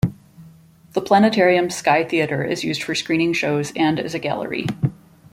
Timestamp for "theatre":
2.03-2.43